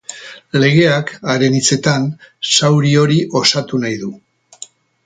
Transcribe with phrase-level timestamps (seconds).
[0.61, 2.09] Legeak, haren hitzetan,
[2.55, 4.15] zauri hori osatu nahi du.